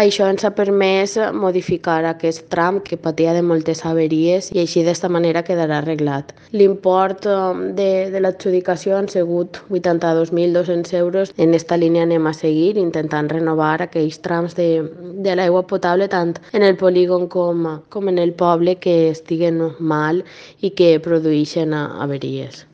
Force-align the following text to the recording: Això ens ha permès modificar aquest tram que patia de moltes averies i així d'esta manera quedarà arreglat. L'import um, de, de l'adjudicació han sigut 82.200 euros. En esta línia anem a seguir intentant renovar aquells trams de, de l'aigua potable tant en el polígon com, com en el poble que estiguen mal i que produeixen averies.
Això 0.00 0.24
ens 0.32 0.40
ha 0.48 0.50
permès 0.56 1.18
modificar 1.36 1.98
aquest 2.08 2.46
tram 2.48 2.78
que 2.80 2.96
patia 2.96 3.34
de 3.36 3.42
moltes 3.44 3.82
averies 3.84 4.46
i 4.54 4.62
així 4.62 4.84
d'esta 4.86 5.10
manera 5.12 5.42
quedarà 5.44 5.82
arreglat. 5.82 6.32
L'import 6.56 7.28
um, 7.28 7.60
de, 7.76 8.08
de 8.14 8.22
l'adjudicació 8.24 8.96
han 8.96 9.10
sigut 9.12 9.60
82.200 9.68 10.96
euros. 10.96 11.34
En 11.36 11.52
esta 11.52 11.76
línia 11.76 12.06
anem 12.08 12.24
a 12.26 12.32
seguir 12.32 12.78
intentant 12.80 13.28
renovar 13.28 13.82
aquells 13.84 14.16
trams 14.24 14.56
de, 14.56 14.70
de 15.28 15.36
l'aigua 15.36 15.66
potable 15.68 16.08
tant 16.08 16.38
en 16.56 16.64
el 16.64 16.80
polígon 16.80 17.28
com, 17.28 17.68
com 17.92 18.08
en 18.08 18.24
el 18.24 18.32
poble 18.32 18.78
que 18.80 19.10
estiguen 19.10 19.60
mal 19.78 20.24
i 20.62 20.72
que 20.72 20.94
produeixen 21.04 21.76
averies. 21.76 22.64